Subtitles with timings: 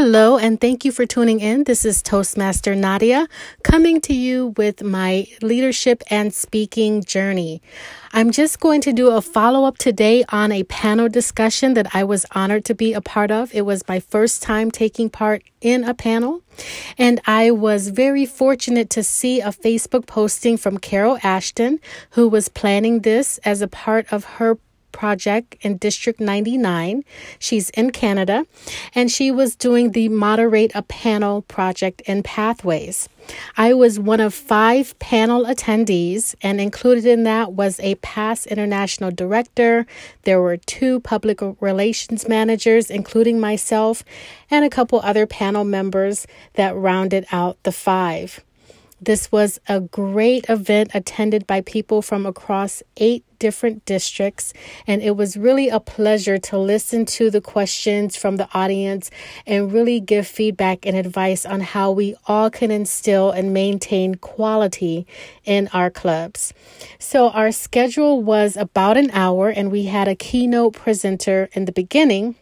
[0.00, 1.64] Hello, and thank you for tuning in.
[1.64, 3.26] This is Toastmaster Nadia
[3.64, 7.60] coming to you with my leadership and speaking journey.
[8.12, 12.04] I'm just going to do a follow up today on a panel discussion that I
[12.04, 13.52] was honored to be a part of.
[13.52, 16.42] It was my first time taking part in a panel,
[16.96, 21.80] and I was very fortunate to see a Facebook posting from Carol Ashton,
[22.10, 24.58] who was planning this as a part of her
[24.98, 27.04] project in District 99.
[27.38, 28.44] She's in Canada,
[28.96, 33.08] and she was doing the Moderate a Panel project in Pathways.
[33.56, 39.12] I was one of five panel attendees, and included in that was a past international
[39.12, 39.86] director.
[40.24, 44.02] There were two public relations managers, including myself,
[44.50, 48.42] and a couple other panel members that rounded out the five.
[49.00, 54.52] This was a great event attended by people from across eight different districts,
[54.88, 59.08] and it was really a pleasure to listen to the questions from the audience
[59.46, 65.06] and really give feedback and advice on how we all can instill and maintain quality
[65.44, 66.52] in our clubs.
[66.98, 71.72] So, our schedule was about an hour, and we had a keynote presenter in the
[71.72, 72.34] beginning.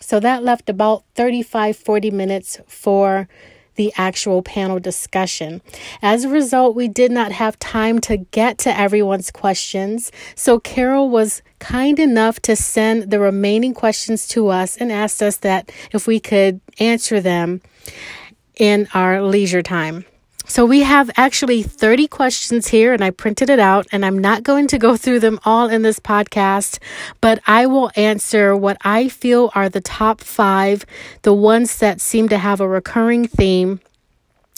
[0.00, 3.28] So, that left about 35 40 minutes for
[3.76, 5.62] the actual panel discussion.
[6.02, 11.10] As a result, we did not have time to get to everyone's questions, so Carol
[11.10, 16.06] was kind enough to send the remaining questions to us and asked us that if
[16.06, 17.60] we could answer them
[18.56, 20.04] in our leisure time.
[20.46, 24.42] So we have actually 30 questions here and I printed it out and I'm not
[24.42, 26.78] going to go through them all in this podcast,
[27.22, 30.84] but I will answer what I feel are the top five,
[31.22, 33.80] the ones that seem to have a recurring theme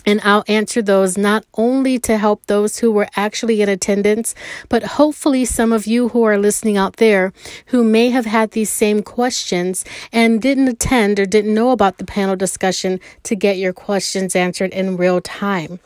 [0.06, 4.34] and I'll answer those not only to help those who were actually in attendance,
[4.68, 7.32] but hopefully some of you who are listening out there
[7.66, 12.04] who may have had these same questions and didn't attend or didn't know about the
[12.04, 15.80] panel discussion to get your questions answered in real time.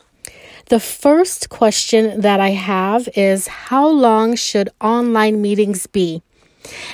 [0.67, 6.21] The first question that I have is How long should online meetings be?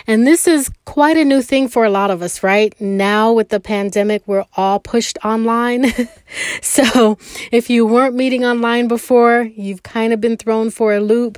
[0.05, 2.73] And this is quite a new thing for a lot of us, right?
[2.79, 5.93] Now with the pandemic, we're all pushed online.
[6.61, 7.17] so
[7.51, 11.37] if you weren't meeting online before, you've kind of been thrown for a loop.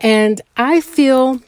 [0.00, 1.40] And I feel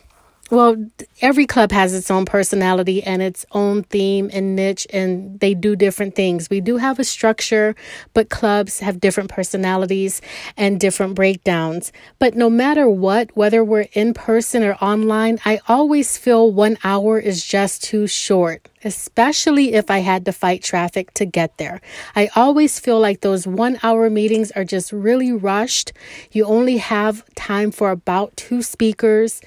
[0.50, 0.76] well,
[1.20, 5.76] every club has its own personality and its own theme and niche, and they do
[5.76, 6.48] different things.
[6.48, 7.75] We do have a structure,
[8.14, 10.20] but clubs have different personalities
[10.56, 11.92] and different breakdowns.
[12.19, 17.19] But no matter what, whether we're in person or online, I always feel one hour
[17.19, 21.81] is just too short especially if I had to fight traffic to get there.
[22.15, 25.93] I always feel like those one hour meetings are just really rushed.
[26.33, 29.41] You only have time for about two speakers.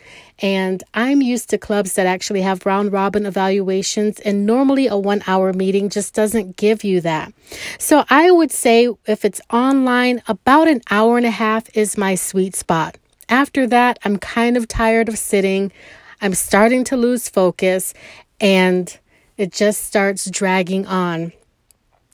[0.43, 5.21] And I'm used to clubs that actually have round robin evaluations, and normally a one
[5.27, 7.31] hour meeting just doesn't give you that.
[7.77, 12.15] So I would say if it's online, about an hour and a half is my
[12.15, 12.97] sweet spot.
[13.29, 15.71] After that, I'm kind of tired of sitting.
[16.21, 17.93] I'm starting to lose focus,
[18.39, 18.97] and
[19.41, 21.31] it just starts dragging on.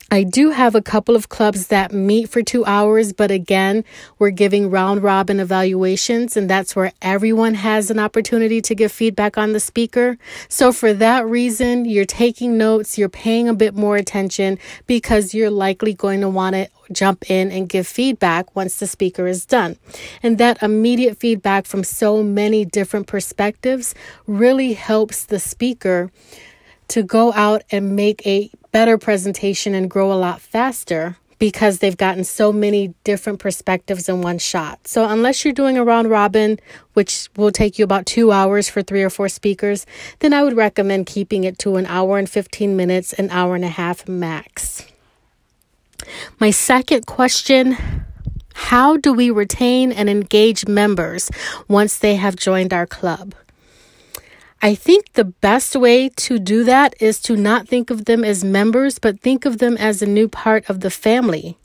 [0.09, 3.83] I do have a couple of clubs that meet for two hours, but again,
[4.17, 9.37] we're giving round robin evaluations, and that's where everyone has an opportunity to give feedback
[9.37, 10.17] on the speaker.
[10.47, 15.51] So, for that reason, you're taking notes, you're paying a bit more attention because you're
[15.51, 19.75] likely going to want to jump in and give feedback once the speaker is done.
[20.23, 23.93] And that immediate feedback from so many different perspectives
[24.25, 26.11] really helps the speaker
[26.89, 31.97] to go out and make a better presentation and grow a lot faster because they've
[31.97, 34.87] gotten so many different perspectives in one shot.
[34.87, 36.59] So, unless you're doing a round robin,
[36.93, 39.85] which will take you about two hours for three or four speakers,
[40.19, 43.65] then I would recommend keeping it to an hour and 15 minutes, an hour and
[43.65, 44.85] a half max.
[46.39, 47.77] My second question
[48.53, 51.29] How do we retain and engage members
[51.67, 53.35] once they have joined our club?
[54.61, 58.43] I think the best way to do that is to not think of them as
[58.43, 61.57] members, but think of them as a new part of the family.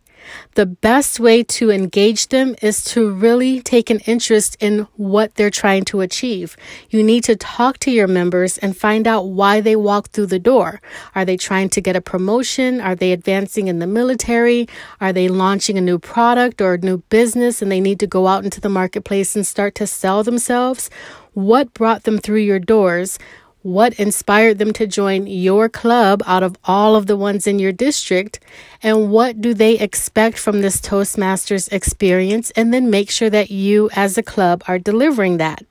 [0.55, 5.51] The best way to engage them is to really take an interest in what they're
[5.51, 6.57] trying to achieve.
[6.91, 10.39] You need to talk to your members and find out why they walk through the
[10.39, 10.81] door.
[11.15, 12.81] Are they trying to get a promotion?
[12.81, 14.69] Are they advancing in the military?
[15.01, 18.27] Are they launching a new product or a new business and they need to go
[18.27, 20.89] out into the marketplace and start to sell themselves?
[21.35, 23.19] What brought them through your doors?
[23.63, 27.73] What inspired them to join your club out of all of the ones in your
[27.73, 28.41] district?
[28.83, 33.89] And what do they expect from this Toastmasters experience, and then make sure that you
[33.95, 35.65] as a club are delivering that.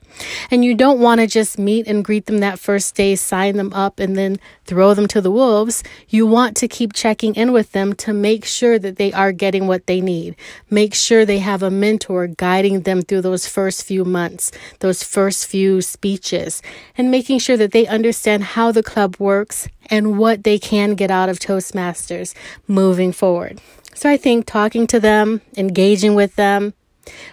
[0.50, 3.72] And you don't want to just meet and greet them that first day, sign them
[3.72, 5.82] up, and then throw them to the wolves.
[6.08, 9.66] You want to keep checking in with them to make sure that they are getting
[9.66, 10.36] what they need.
[10.70, 15.46] Make sure they have a mentor guiding them through those first few months, those first
[15.46, 16.62] few speeches,
[16.96, 21.10] and making sure that they understand how the club works and what they can get
[21.10, 22.34] out of Toastmasters
[22.66, 23.60] moving forward.
[23.94, 26.72] So I think talking to them, engaging with them,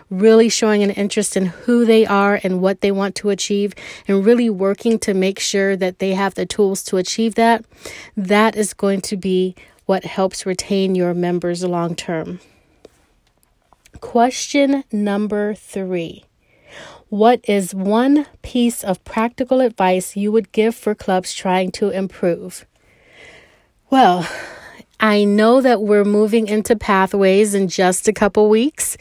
[0.09, 3.73] really showing an interest in who they are and what they want to achieve,
[4.07, 7.63] and really working to make sure that they have the tools to achieve that,
[8.17, 12.41] that is going to be what helps retain your members long term.
[14.01, 16.25] Question number three
[17.09, 22.65] What is one piece of practical advice you would give for clubs trying to improve?
[23.89, 24.27] Well,
[25.01, 28.97] I know that we're moving into pathways in just a couple weeks,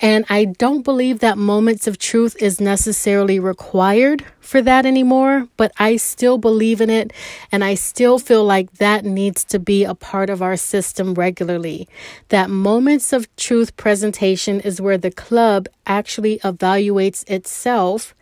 [0.00, 5.70] and I don't believe that moments of truth is necessarily required for that anymore, but
[5.78, 7.12] I still believe in it,
[7.52, 11.86] and I still feel like that needs to be a part of our system regularly.
[12.30, 18.14] That moments of truth presentation is where the club actually evaluates itself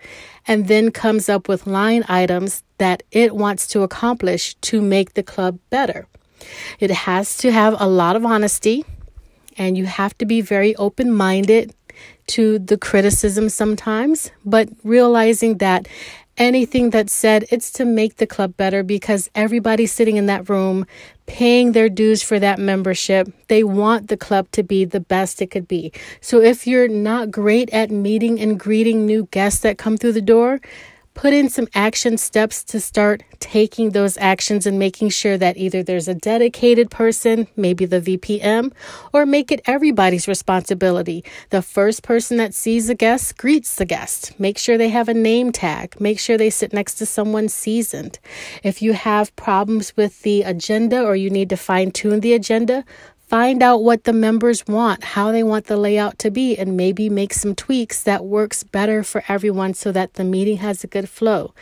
[0.49, 5.23] and then comes up with line items that it wants to accomplish to make the
[5.23, 6.09] club better.
[6.79, 8.85] It has to have a lot of honesty,
[9.57, 11.75] and you have to be very open minded
[12.29, 15.89] to the criticism sometimes, but realizing that
[16.39, 20.87] anything that's said, it's to make the club better because everybody sitting in that room
[21.27, 25.49] paying their dues for that membership, they want the club to be the best it
[25.49, 25.93] could be.
[26.21, 30.23] So if you're not great at meeting and greeting new guests that come through the
[30.23, 30.61] door,
[31.15, 35.83] put in some action steps to start taking those actions and making sure that either
[35.83, 38.73] there's a dedicated person, maybe the VPM,
[39.13, 41.25] or make it everybody's responsibility.
[41.51, 44.39] The first person that sees a guest greets the guest.
[44.39, 46.01] Make sure they have a name tag.
[46.01, 48.19] Make sure they sit next to someone seasoned.
[48.63, 52.85] If you have problems with the agenda or you need to fine tune the agenda,
[53.31, 57.09] Find out what the members want, how they want the layout to be, and maybe
[57.09, 61.09] make some tweaks that works better for everyone so that the meeting has a good
[61.09, 61.55] flow.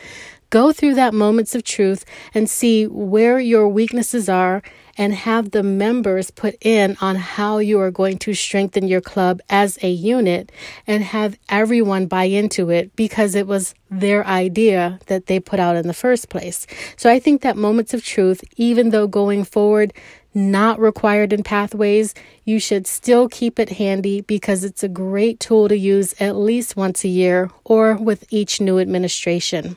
[0.49, 4.63] Go through that moments of truth and see where your weaknesses are
[4.97, 9.43] and have the members put in on how you are going to strengthen your club
[9.51, 10.51] as a unit
[10.87, 15.77] and have everyone buy into it because it was their idea that they put out
[15.77, 16.67] in the first place.
[16.97, 19.93] So I think that moments of truth, even though going forward,
[20.39, 22.15] not required in pathways,
[22.45, 26.77] you should still keep it handy because it's a great tool to use at least
[26.77, 29.77] once a year or with each new administration.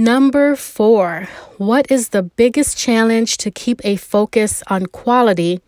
[0.00, 5.60] Number four, what is the biggest challenge to keep a focus on quality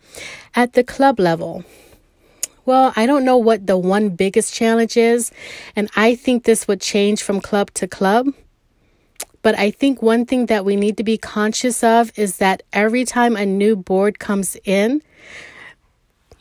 [0.55, 1.65] at the club level?
[2.65, 5.33] Well, I don't know what the one biggest challenge is,
[5.75, 8.27] and I think this would change from club to club.
[9.41, 13.05] But I think one thing that we need to be conscious of is that every
[13.05, 15.01] time a new board comes in,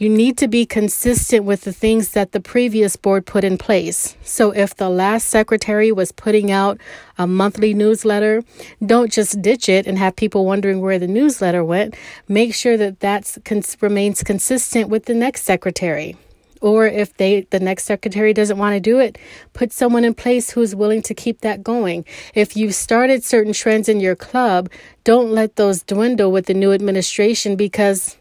[0.00, 4.16] you need to be consistent with the things that the previous board put in place.
[4.22, 6.80] So, if the last secretary was putting out
[7.18, 8.42] a monthly newsletter,
[8.84, 11.96] don't just ditch it and have people wondering where the newsletter went.
[12.28, 13.36] Make sure that that
[13.82, 16.16] remains consistent with the next secretary
[16.60, 19.18] or if they the next secretary doesn't want to do it
[19.52, 22.04] put someone in place who's willing to keep that going
[22.34, 24.68] if you've started certain trends in your club
[25.04, 28.16] don't let those dwindle with the new administration because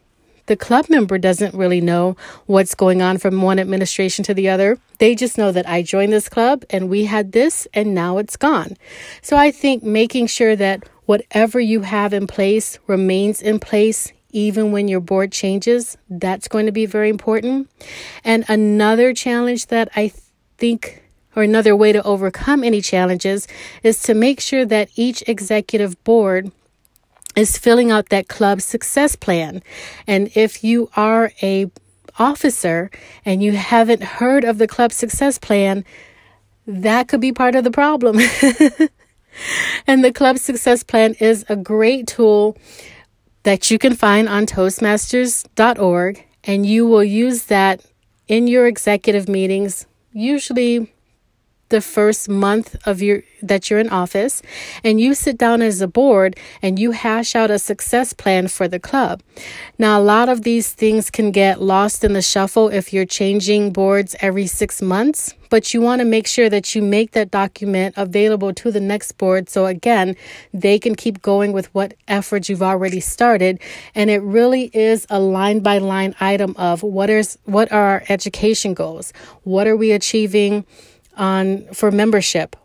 [0.49, 4.79] the club member doesn't really know what's going on from one administration to the other.
[4.97, 8.35] They just know that I joined this club and we had this and now it's
[8.35, 8.75] gone.
[9.21, 14.71] So I think making sure that whatever you have in place remains in place even
[14.71, 15.97] when your board changes.
[16.09, 17.69] That's going to be very important.
[18.23, 20.11] And another challenge that I
[20.57, 21.03] think
[21.35, 23.47] or another way to overcome any challenges
[23.83, 26.51] is to make sure that each executive board
[27.35, 29.61] is filling out that club success plan.
[30.07, 31.71] And if you are a
[32.17, 32.91] officer
[33.23, 35.85] and you haven't heard of the club success plan,
[36.67, 38.17] that could be part of the problem.
[39.87, 42.57] and the club success plan is a great tool
[43.43, 47.85] that you can find on Toastmasters.org, and you will use that
[48.27, 50.93] in your executive meetings, usually
[51.69, 54.41] the first month of your that you're in office
[54.83, 58.67] and you sit down as a board and you hash out a success plan for
[58.67, 59.21] the club.
[59.77, 63.71] Now a lot of these things can get lost in the shuffle if you're changing
[63.71, 67.95] boards every 6 months, but you want to make sure that you make that document
[67.97, 70.15] available to the next board so again,
[70.53, 73.59] they can keep going with what efforts you've already started
[73.95, 78.03] and it really is a line by line item of what is what are our
[78.09, 79.13] education goals?
[79.43, 80.65] What are we achieving?
[81.19, 82.55] On for membership.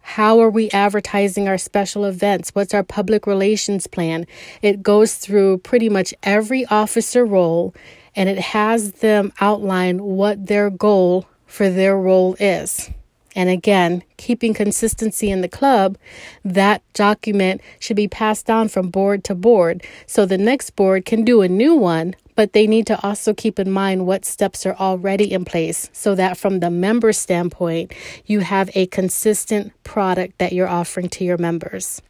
[0.00, 2.54] How are we advertising our special events?
[2.54, 4.26] What's our public relations plan?
[4.62, 7.74] It goes through pretty much every officer role
[8.14, 12.90] and it has them outline what their goal for their role is.
[13.34, 15.98] And again, keeping consistency in the club,
[16.44, 21.24] that document should be passed down from board to board so the next board can
[21.24, 24.74] do a new one but they need to also keep in mind what steps are
[24.76, 27.92] already in place so that from the member standpoint,
[28.26, 32.02] you have a consistent product that you're offering to your members.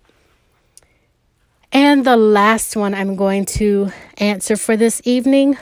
[1.73, 5.59] And the last one I'm going to answer for this evening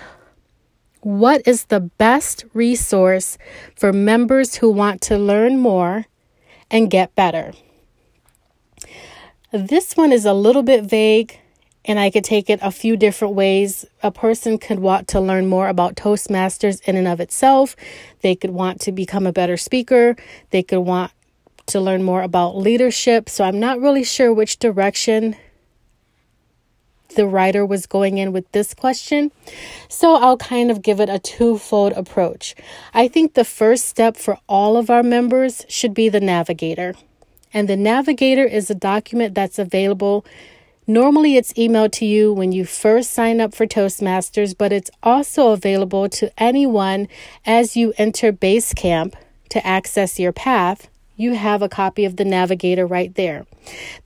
[1.00, 3.38] What is the best resource
[3.76, 6.06] for members who want to learn more
[6.70, 7.52] and get better?
[9.52, 11.40] This one is a little bit vague
[11.84, 13.84] and I could take it a few different ways.
[14.02, 17.74] A person could want to learn more about Toastmasters in and of itself.
[18.20, 20.16] They could want to become a better speaker.
[20.50, 21.12] They could want
[21.66, 23.28] to learn more about leadership.
[23.28, 25.36] So I'm not really sure which direction
[27.14, 29.30] the writer was going in with this question.
[29.88, 32.54] So I'll kind of give it a twofold approach.
[32.94, 36.94] I think the first step for all of our members should be the navigator.
[37.52, 40.24] And the navigator is a document that's available
[40.86, 45.52] Normally, it's emailed to you when you first sign up for Toastmasters, but it's also
[45.52, 47.06] available to anyone
[47.46, 49.14] as you enter Basecamp
[49.50, 50.88] to access your path.
[51.14, 53.46] You have a copy of the Navigator right there.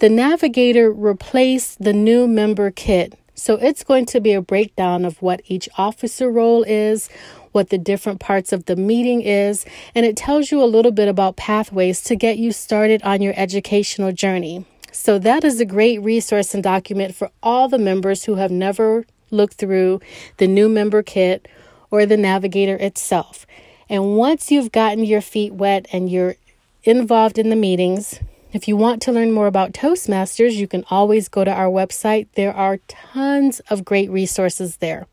[0.01, 5.23] The Navigator replaced the new member kit, so it's going to be a breakdown of
[5.23, 7.09] what each officer role is,
[7.53, 9.65] what the different parts of the meeting is,
[9.95, 13.33] and it tells you a little bit about pathways to get you started on your
[13.35, 14.67] educational journey.
[14.97, 19.05] So, that is a great resource and document for all the members who have never
[19.31, 20.01] looked through
[20.39, 21.47] the new member kit
[21.91, 23.47] or the navigator itself.
[23.91, 26.37] And once you've gotten your feet wet and you're
[26.83, 28.21] involved in the meetings,
[28.53, 32.29] if you want to learn more about Toastmasters, you can always go to our website.
[32.35, 35.07] There are tons of great resources there.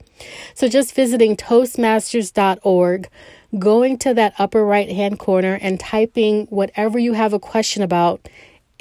[0.54, 3.10] So just visiting Toastmasters.org,
[3.60, 8.30] going to that upper right hand corner and typing whatever you have a question about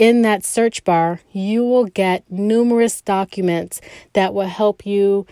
[0.03, 3.81] in that search bar, you will get numerous documents
[4.15, 5.25] that will help you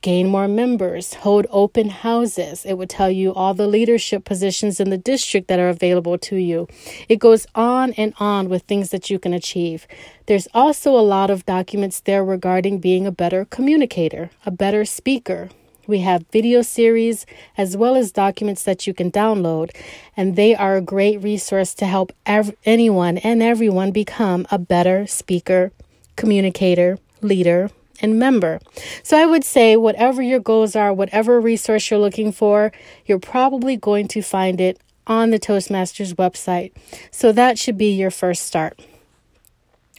[0.00, 2.64] gain more members, hold open houses.
[2.64, 6.36] It will tell you all the leadership positions in the district that are available to
[6.36, 6.68] you.
[7.08, 9.88] It goes on and on with things that you can achieve.
[10.26, 15.48] There's also a lot of documents there regarding being a better communicator, a better speaker,
[15.92, 17.26] we have video series
[17.58, 19.70] as well as documents that you can download,
[20.16, 25.06] and they are a great resource to help ev- anyone and everyone become a better
[25.06, 25.70] speaker,
[26.16, 27.70] communicator, leader,
[28.00, 28.58] and member.
[29.02, 32.72] So I would say, whatever your goals are, whatever resource you're looking for,
[33.04, 36.72] you're probably going to find it on the Toastmasters website.
[37.10, 38.80] So that should be your first start.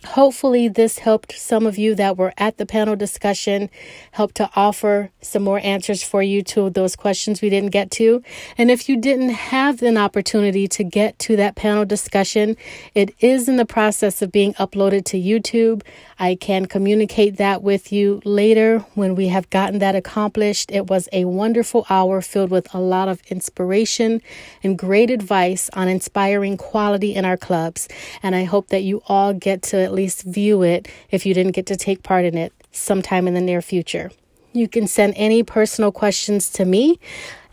[0.05, 3.69] Hopefully, this helped some of you that were at the panel discussion,
[4.11, 8.21] help to offer some more answers for you to those questions we didn't get to.
[8.57, 12.57] And if you didn't have an opportunity to get to that panel discussion,
[12.93, 15.83] it is in the process of being uploaded to YouTube.
[16.19, 20.69] I can communicate that with you later when we have gotten that accomplished.
[20.71, 24.21] It was a wonderful hour filled with a lot of inspiration
[24.63, 27.87] and great advice on inspiring quality in our clubs.
[28.21, 31.51] And I hope that you all get to at least view it if you didn't
[31.51, 34.11] get to take part in it sometime in the near future.
[34.51, 36.99] You can send any personal questions to me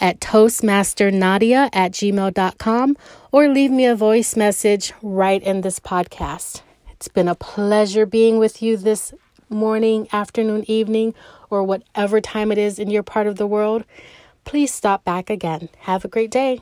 [0.00, 2.96] at toastmasternadia at gmail.com
[3.30, 6.62] or leave me a voice message right in this podcast.
[6.92, 9.12] It's been a pleasure being with you this
[9.50, 11.14] morning, afternoon, evening,
[11.50, 13.84] or whatever time it is in your part of the world.
[14.44, 15.68] Please stop back again.
[15.80, 16.60] Have a great day.